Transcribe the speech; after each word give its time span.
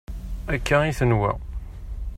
Akka 0.53 0.77
i 0.89 0.91
tenwa. 0.99 1.31